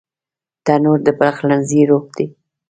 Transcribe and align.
تنور 0.65 0.99
د 1.05 1.07
پخلنځي 1.19 1.81
روح 1.89 2.05
دی 2.17 2.25